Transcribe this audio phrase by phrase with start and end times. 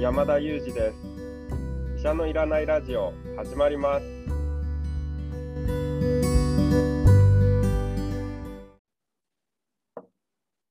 [0.00, 0.96] 山田裕二です。
[1.98, 4.06] 医者のいらないラジオ始まります。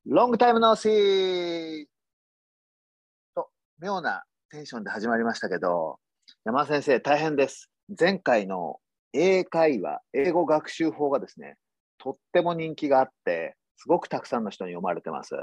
[0.07, 1.86] ロングタイムノーシー
[3.36, 6.00] と妙なテンションで始まりましたけど
[6.44, 7.69] 山田先生大変です。
[8.00, 8.77] 前回の
[9.14, 11.58] 英会話英語学習法がですね
[12.00, 15.36] とっても人気があってすごくたくさんの人に読まれてます。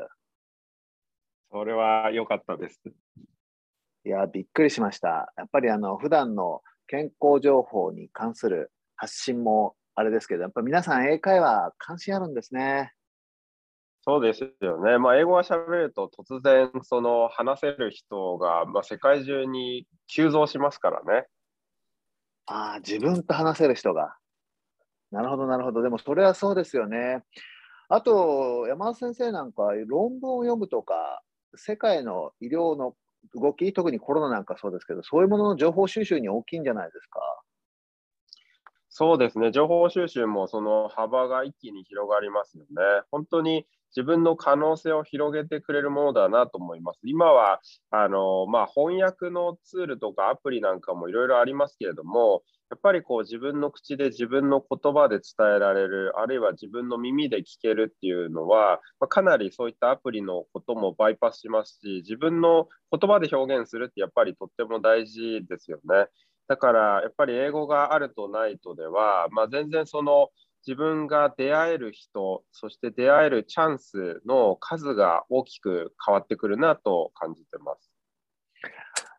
[1.53, 2.81] それは良かったです
[4.07, 12.93] いやびっくりしましたやっぱりあの普段の健康情報に関する発信もあれですけどやっぱ皆さん英会話関心あるんですね
[14.03, 14.99] そうですよね。
[14.99, 21.27] まあ、英語が喋ると突然その話せる人が、まあ、世界中に急増しますからね。
[22.47, 24.15] ああ、自分と話せる人が。
[25.11, 25.83] なるほど、なるほど。
[25.83, 27.25] でもそれはそうですよね。
[27.89, 31.23] あと、山田先生なんか論文を読むとか、
[31.57, 32.95] 世界の医療の
[33.35, 37.21] 動き、特にコロナなんかそうですけど、そういうものの情報収集に大きいんじゃないですか？
[38.89, 42.67] そうですね、情報収集もその幅が一気に広がりますよね。
[43.11, 47.01] 本当に自分の可能性を広げてくれるものだなと思います。
[47.05, 66.09] 今はあの、まあ、翻訳のツールとかアプリなんかもいろいろありますけれども、やっぱりこう自分の口で自分の言葉で伝えられる、あるいは自分の耳で聞けるっていうのは、まあ、かなりそういったアプリのこともバイパスしますし、自分の言葉で表現するってやっぱりとっても大事ですよね。
[66.49, 70.31] だからやっぱり英語があるとないとでは、まあ、全然その
[70.67, 77.93] 自分が出会える人、そして出会えるチャンスの数が大きく変わってくるなと感じてます。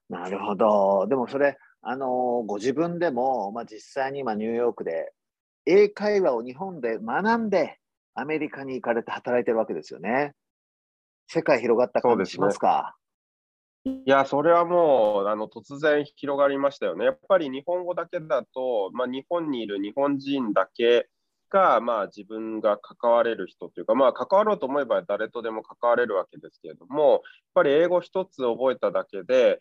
[0.10, 1.08] なるほど。
[1.08, 5.14] でもそれ、あのご自分でも、まあ、実際に今ニューヨークで
[5.66, 7.80] 英会話を日本で学んで
[8.14, 10.34] アメリカに行かれて働いてるわけですよね。
[11.28, 12.96] 世界広がった感じしますか？
[13.86, 17.06] いや、それはもうあの突然広がりましたよね。
[17.06, 21.08] やっぱり日本語だけだと、まあ、日本にいる日本人だけ
[21.50, 27.22] が、まあ、自分が関われる人というか、まあ、関わろうと思えば誰とでも関われるわけですけれども、やっ
[27.56, 29.60] ぱり英語一つ覚えただけで、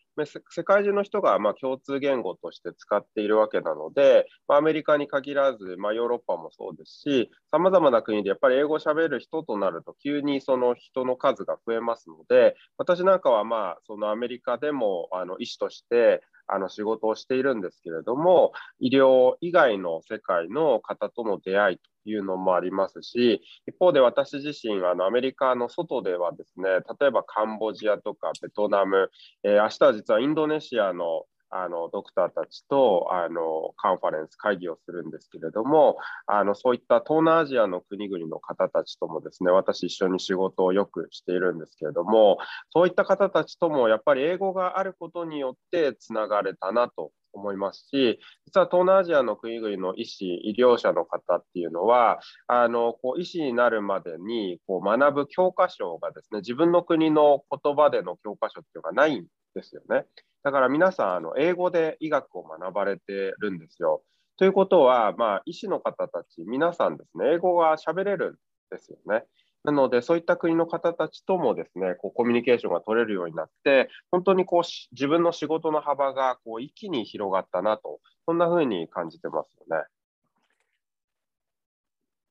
[0.51, 26.69] 世界中の人がま共通言語として使っているわけなので、ま、アメリカに限らず、まあ、ヨーロッパもそうですし、さまざまな国でやっぱり英語をしゃべる人となると、急にその人の数が増えますので、私なんかはまあそのアメリカでもあの医師としてあの仕事をしているんですけれども、医療以外の世界の方との出会いというのもありますし、一方で私自身、あのアメリカの外ではですね、
[27.01, 29.11] 例えばカンボジアとかベトナム、
[29.43, 35.97] えー、明日は実はインドネシアのあのドクターたちとあのカンファレンス会議をするんですけれども
[36.27, 42.39] あのそういった東南アジアの国々の方たちともですね私一緒に仕事をよくしているんですけれども
[42.71, 52.19] そういった方たちともやっぱり英語があることによってつながれたなと思いますし、実は東南アジアの国々の医師、医療者の方っていうのは、
[52.49, 60.05] あのこう医師になるまでにこう学ぶ教科書がですね、自分の国の言葉での教科書っていうのがないんですよね。
[60.45, 64.03] だから皆さん、あの英語で医学を学ばれてるんですよ。
[64.37, 68.37] ということは、まあ、医師の方たち、皆さんですね、英語が喋れるん
[68.71, 69.25] ですよね。
[69.65, 74.63] なので、そういった国の方たちともですね、こうコミュニケーションが取れるようになって、本当にこう
[74.93, 79.85] 自分の仕事の幅がこう一気に広がったなと、そんな風に感じてますよね。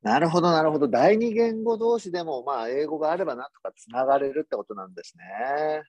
[0.03, 0.87] なるほど、なるほど。
[0.87, 5.83] 第二言語同士でも、まあ、英語があればなんとかつながれるってことなんですね。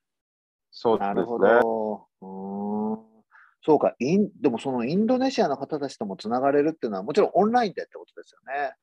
[0.78, 1.14] そうですね。
[1.14, 2.06] なるほど。
[2.20, 3.16] うん
[3.62, 8.74] そうかイン、でもそのインドネシアの方たちともつながれるっていうのは、もちろんオンラインでってことですよね。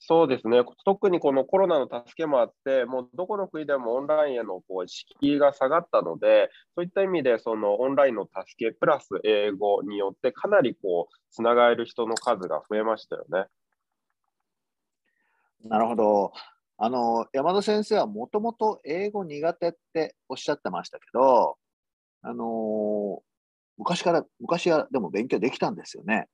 [0.00, 13.46] そうですね、特にこのコロナの助けもあって、もうどこの国でもオンラインへのこう敷居が下がったので、そういった意味で、そのオンラインの助けプラス英語によって、かなりこうつながれる人の数が増えましたよね。
[15.64, 16.32] なるほど。
[16.84, 21.56] あの山田先生はもともと英語苦手っておっしゃってましたけど、
[22.22, 23.22] あの
[23.78, 26.26] 昔から、昔はでも勉強できたんですよね。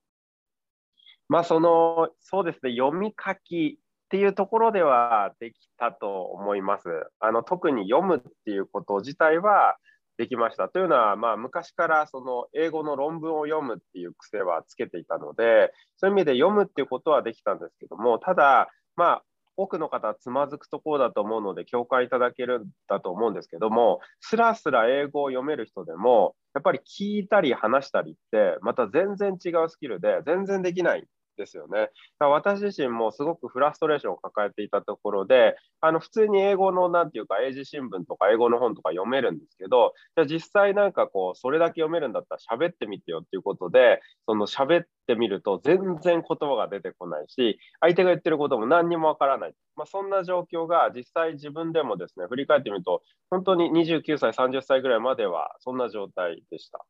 [1.29, 6.89] まあ、その、そうですね、読み書きっていうところではできたと思います。
[7.21, 9.77] あの特に読むっていうこと自体は
[10.17, 10.71] できました。
[10.71, 19.23] というのは、まあ、昔からその英語の論文を読むっていう癖はつけていたので、そういう意味で読むっていうことはできたんですけども、ただ、まあ、
[19.59, 31.07] 多くの方つまずくところだと思うので共感いただけるんだと思うんですけどもすらすら英語を読める人でもやっぱり聞いたり話したりってまた全然違うスキルで全然できない。
[31.39, 31.89] ですよね。
[32.19, 49.55] 私自身もすごくフラストレーションを抱えていたところで、あの普通に英語のなんていうか、英字新聞とか英語の本とか読めるんですけど、じゃあ実際なんかこう、それだけ読めるんだったら喋ってみてよっていうことで、その喋ってみると全然言葉が出てこないし、相手が言ってることも何にもわからない。
[49.77, 56.85] まあ、そんな状況が実際自分でもですね、振り返ってみると、本当に29歳、30歳ぐらいまではそんな状態でした。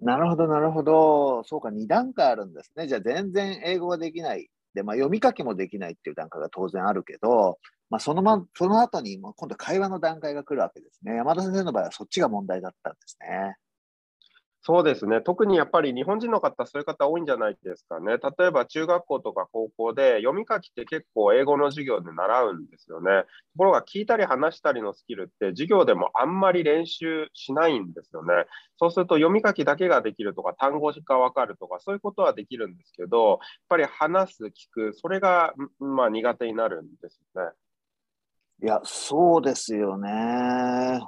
[0.00, 1.42] なるほど、なるほど。
[1.44, 2.86] そうか、2段階あるんですね。
[2.86, 4.48] じゃあ、全然英語ができない。
[4.74, 7.58] で、まあ、読み書きもできないっていう段階が当然あるけど、
[7.88, 11.14] まあ、そのま、その後に、今度会話の段階が来るわけですね。
[11.16, 13.56] 山田先生の場合はそっちが問題だったんですね。
[14.66, 15.20] そうですね。
[15.20, 18.16] 特にやっぱり日本人の方、そういう方多いんじゃないですかね。
[18.38, 23.22] 例えば中学校とか高校で読み書きって結構英語の授業で習うんですよね。
[23.22, 28.32] ところが聞いたり話したりのスキルって授業でもあんまり練習しないんですよね。
[28.76, 37.52] そうすると読み書きだけができるとか単語がわかるとかそういうことはできるんですけど、やっぱり話す、聞く、それがまあ苦手になるんですよね。
[38.64, 40.10] いや、そうですよね。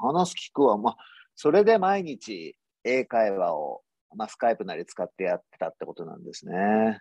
[0.00, 0.96] 話す、聞くは、まあ、
[1.34, 2.56] それで毎日
[2.88, 3.82] 英会話を、
[4.16, 7.00] まあ、スカイプなり使ってやってたってことなんですね。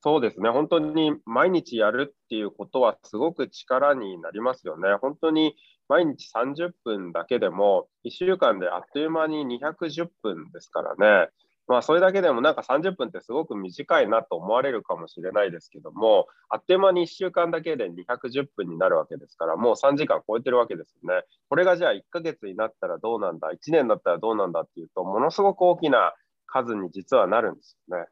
[0.00, 4.94] そうですね、本当に毎日やるっていうことはすごく力になりますよね。
[5.00, 5.56] 本当に
[5.88, 10.94] 毎日30分だけでも、1週間であっという間に210分ですから
[11.24, 11.30] ね。
[11.68, 21.24] まあ、それだけでもなんか30分ってすごく短いなと思われるかもしれないですけども、あっという間に1週間だけで210分になるわけですから、もう3時間超えてるわけですよね。
[21.48, 26.14] これがじゃあ1ヶ月になったらどうなんだ、1年だったらどうなんだっていうと、ものすごく大きな
[26.46, 28.06] 数に実はなるんですよね。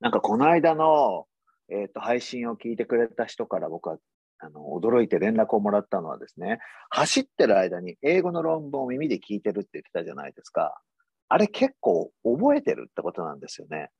[0.00, 1.26] なんかこの間の、
[1.70, 3.96] えーと、配信を聞いてくれた人から僕は
[4.38, 6.58] あの驚いて連絡をもらったのはですね、
[6.90, 10.78] 走ってる間に英語の論文を耳で聞いてるって言ってたじゃないですか。
[11.28, 13.90] あれ結構覚えてるってことなんですよね。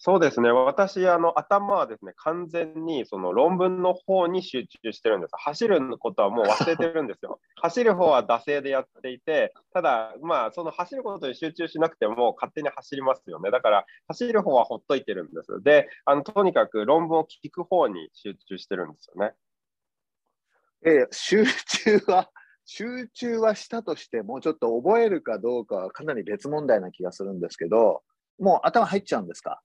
[0.00, 0.52] そうですね。
[0.52, 5.32] 私、あの、頭はですね、完全にその論文の方に集中してるんです。
[5.32, 7.40] 走ることはもう忘れてるんですよ。
[7.60, 13.50] 走る方は惰性でやっていて、ただ、まあ、その走ることに集中しなくても勝手に走りますよね。
[13.50, 15.60] だから、走る方はほっといてるんです。
[15.64, 19.34] で、あの、とにかく論文を聞く方に集中してるんですよね。
[20.86, 22.30] ええ、集中は
[22.70, 28.02] 集中はしたとしても、ちょっと覚えるかどうかはかなり別問題な気がするんですけど、
[28.38, 29.62] もう頭入っちゃうんですか？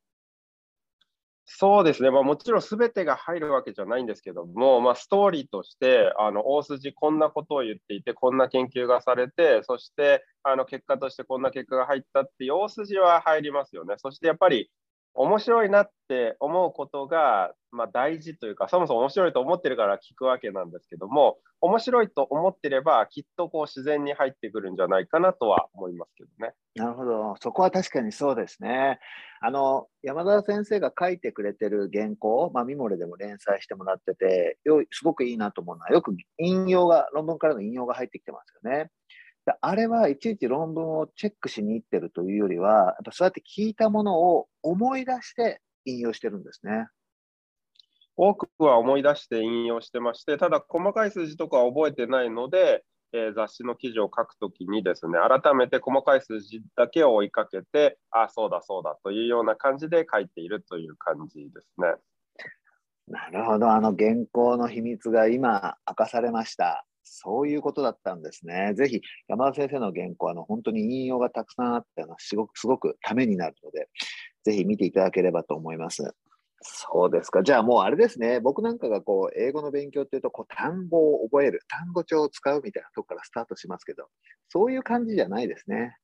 [1.45, 13.95] そうですね、まあ、もちろんすべてが入るわけじゃないんですけども、まあ、ストーリーとしてあの大筋こんなことを言っていて、こんな研究がされて、そしてあの結果としてこんな結果が入ったっていう大筋は入りますよね。
[13.97, 14.71] そしてやっぱり
[15.15, 26.53] 面白いなって思うことが、まあ、大事というか、そもそも面白いと思ってるから聞くわけなんですけども、面白いと思ってれば、きっとこう自然に入ってくるんじゃないかなとは思いますけどね。
[26.75, 28.99] なるほど、そこは確かにそうですね。
[29.39, 34.57] あの山田先生が書いてくれてる原稿、まあ、ミモレでも連載してもらってて、
[34.91, 38.89] すごくいいなと思うのは、よく引用が、論文からの引用が入ってきてますよね。
[39.61, 46.87] あれはいちいち論文をチェックしに行ってるというよりは、やっぱそうやって聞いたものを思い出して引用してるんですね。
[48.15, 61.93] 多くは思い出して引用してまして、ただ細かい数字とかは覚えてないので、えー、雑誌の記事を書くときにですね、改めて細かい数字だけを追いかけて、ああ、そうだそうだというような感じで書いているという感じですね。
[63.07, 66.85] なるほど、あの原稿の秘密が今明かされました。
[67.03, 68.73] そういうことだったんですね。
[68.75, 73.89] ぜひ山田先生の原稿あの本当に引用がたくさんあってすごくすごくためになるので、
[74.43, 76.13] ぜひ見ていただければと思います。
[76.63, 77.43] そうですか。
[77.43, 78.39] じゃあもうあれですね。
[78.39, 84.07] 僕なんかがこう英語の勉強っていうとこう単語を覚える、単語帳を使うみたいなとこからスタートしますけど、
[84.47, 85.97] そういう感じじゃないですね。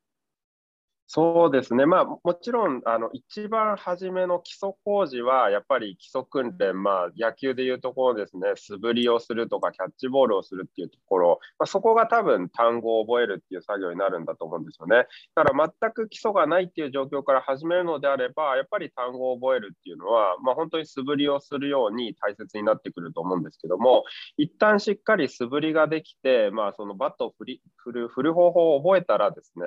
[1.11, 15.07] そうですね、まあ、もちろんあの一番初めの基礎工事は、やっぱり基礎訓練、まあ、野球でいうところですね、素振りをするとか、キャッチボールをするっていうところ、まあ、そこが多分単語を覚えるっていう作業になるんだと思うんですよね。
[15.33, 24.03] だから全く基礎がないっていう状況から始めるのであれば、やっぱり単語を覚えるっていうのは、まあ、本当に素振りをするように大切になってくると思うんですけども、
[24.37, 29.65] 一旦しっかり素振りができて、まあ、そのバットを振り振る振る方法を覚えたらですね、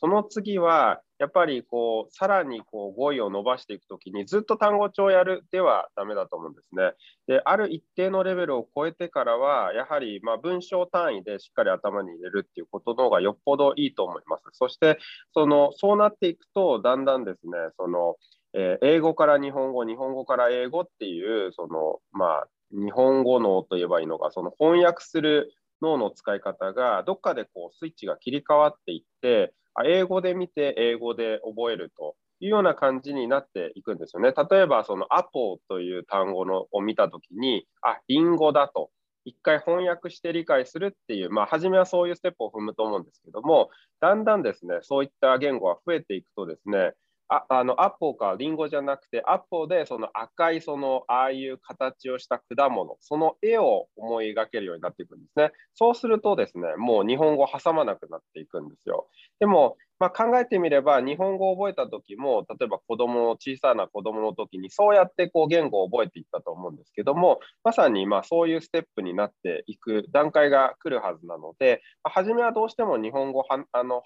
[0.00, 6.92] その次は、やっぱりこう、さらにこう語彙を伸ばしていくときに、ずっと単語帳をやるではだめだと思うんですね。
[7.26, 14.44] で、ある一定のレベルを超えてからは、やはりま文章単位でしっかり頭に入れるっていうことの方がよっぽどいいと思います。
[14.52, 14.98] そして、
[15.34, 18.16] その、そうなっていくと、だんだんですね、その、
[18.54, 25.52] えー、英語から日本語、日本語から英語っていう、その、まあ、日本語脳といえばいいのか、その翻訳する
[25.82, 29.52] 脳の使い方がどっかでこうスイッチが切り替わっていって
[29.86, 34.32] 英語で見て英語で覚えるというような感じになっていくんですよね。
[34.32, 38.90] 例えば、そのアポという単語のを見た時に、あ、リンゴだと。
[39.26, 43.68] 一回翻訳して理解するっていう、まあ、初めはそういうステップを踏むと思うんですけども、
[44.00, 46.94] だんだんですね、そういった言語が増えていくとですね、
[47.32, 55.52] ああのアッポーかリンゴじゃなくて、アッポーでその赤いそのああいう形をした果物、その絵を思い描けるようになっていくんですね。
[55.74, 59.08] そうするとですね、もう日本語挟まなくなっていくんですよ。
[59.38, 74.02] でも、まあ、考えてみれば、日本語を覚えた時も、例えば子供の、小さな子供の時に、そうやってこう言語を覚えていったと思うんですけども、まさにまそういうステップになっていく段階が来るはずなので、ま初めはどうしても日本語はあの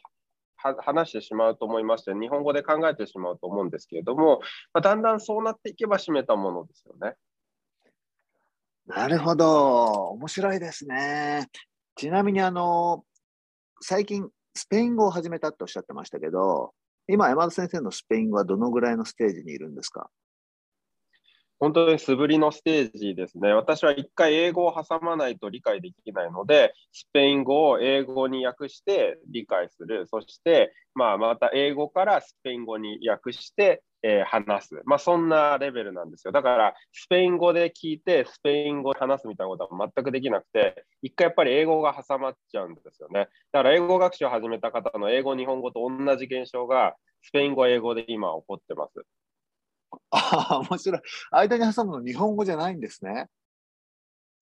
[0.78, 4.40] 話してしまうと思いまして、日本語で考えてしまうと思うんですけれども、
[4.72, 7.14] まあ、だんだんそうなっていけば締めたものですよね。
[8.86, 11.48] なるほど、面白いですね。
[11.96, 13.04] ちなみにあの
[13.80, 16.72] 最近スペイン語を始めたとおっしゃってましたけど、
[17.08, 20.10] 今山田先生のスペイン語はどのぐらいのステージにいるんですか？
[21.58, 23.52] 本当に素振りのステージですね。
[23.52, 30.06] 私は一回英語を挟まないと理解できないので、スペイン語を英語に訳して理解する。
[30.06, 34.82] そして、まあ、また英語からスペイン語に訳して、えー、話す。
[34.84, 36.32] まあ、そんなレベルなんですよ。
[36.32, 43.28] だから、スペイン語で聞いて、スペイン語で話すみたいなことは全くできなくて、一回やっぱり英語が挟まっちゃうんですよね。
[43.52, 49.06] だから、英語学習を始めた方の英語、日本語と同じ現象が、スペイン語、英語で今起こってます。
[50.14, 51.00] ああ、面白い。
[51.32, 53.28] 間に挟むの日本語じゃないんですね。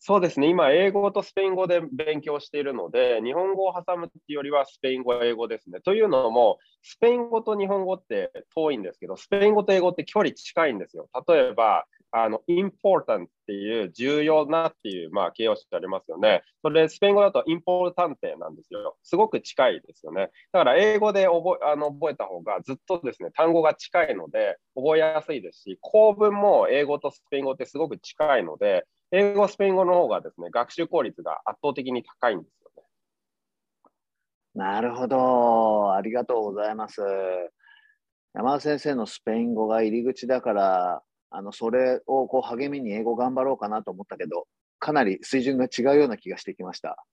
[0.04, 5.80] そうですね、今、英語とスペイン語で勉強しているので、日本語を挟むっていうよりはスペイン語、英語ですね。
[5.80, 11.08] というのも、スペイン語と日本語って遠いんですけど、スペイン語と英語って距離近いんですよ。
[11.28, 16.42] 例えば、あの、important っていう重要なっていう、まあ、形容詞ってありますよね。
[16.60, 18.96] それ、スペイン語だと importante なんですよ。
[19.02, 20.30] すごく近いですよね。
[20.52, 32.82] だから、英語で覚えあの覚えた方がずっとですね、単語が近いので、覚えやすいですし、構文も英語とスペイン語ってすごく近いので、英語、スペイン語の方がですね、学習効率が圧倒的に高いんですよね。
[34.54, 35.94] なるほど。
[35.94, 37.00] ありがとうございます。
[38.34, 41.02] 山田先生のスペイン語が入り口だから、
[41.32, 44.46] あのそれをこう励みに英語頑張ろうかなと思ったけど、
[44.78, 47.04] かなり水準が違うような気がしてきました。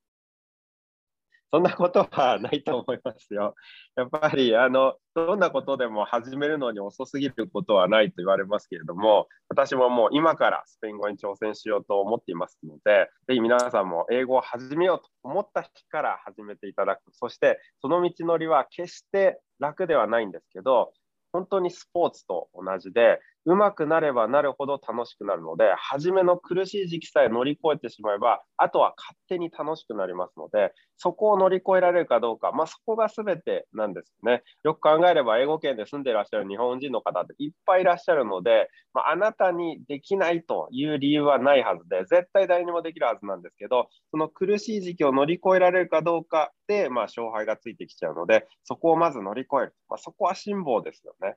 [1.51, 3.55] そんなことはないと思いますよ。
[3.97, 17.01] やっぱりあのどんなことでも始めるのに遅すぎることはないと言われますけれども、私ももう今からスペイン語に挑戦しようと思っていますので、ぜひ皆さんも英語を始めようと思った日から始めていただく。
[17.13, 20.93] そしてその道のりは決して楽ではないんですけど、
[21.31, 34.43] 本当にスポーツと同じで、うまくなればなるほど楽しくなるので、初めの苦しい時期さえ乗り越えてしまえば、あとは勝手に楽しくなりますので、そこを乗り越えられるかどうか、まあ、そこが全てなんですよね。
[34.63, 49.75] よく考えれば、英語圏で住んでいらっしゃる日本人の方っていっぱいいらっしゃるので、まあ、あなたにできないという理由はないはずで、絶対誰にもできるはずなんですけど、その苦しい時期を乗り越えられるかどうかで、まあ、勝敗がついてきちゃうので、そこをまず乗り越える。
[49.87, 51.35] まあ、そこは辛抱ですよね。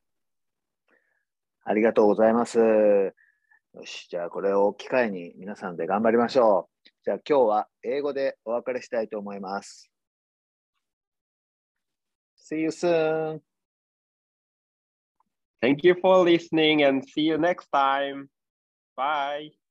[1.64, 2.58] ありがとうございます。
[2.58, 3.12] よ
[3.84, 6.90] し、じゃあこれを機会に皆さんで頑張りましょう。
[7.04, 9.90] じゃあ今日は英語でお別れしたいと思います。
[12.36, 13.40] See you soon.
[15.62, 18.28] Thank you for listening and see you next time.
[18.96, 19.61] Bye.